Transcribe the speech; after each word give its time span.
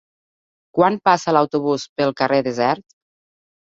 Quan 0.77 0.97
passa 1.11 1.35
l'autobús 1.37 1.87
pel 1.99 2.19
carrer 2.25 2.43
Desert? 2.53 2.87